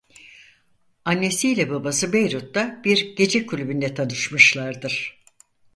Annesi 1.05 1.47
ile 1.51 1.69
babası 1.69 2.13
Beyrut'ta 2.13 2.81
bir 2.83 3.15
gece 3.15 3.45
kulübünde 3.45 3.93
tanışmışlardır. 3.93 5.23